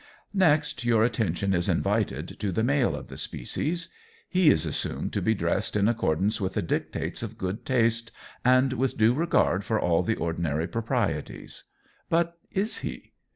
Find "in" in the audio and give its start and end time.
5.75-5.87